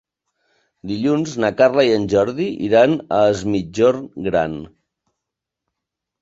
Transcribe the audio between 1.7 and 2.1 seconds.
i en